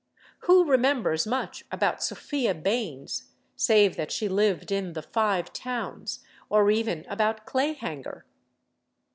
[0.45, 6.71] Who remembers much about Sophia Baines, save that she lived in the Five Towns, or
[6.71, 8.23] even about Clayhanger?